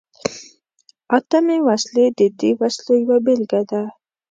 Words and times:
اتمي 1.17 1.57
وسلې 1.67 2.05
د 2.19 2.21
دې 2.39 2.51
وسلو 2.59 2.93
یوه 3.03 3.17
بیلګه 3.25 3.61
ده. 3.69 3.83